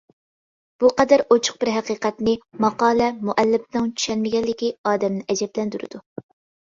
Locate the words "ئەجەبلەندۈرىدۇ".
5.35-6.03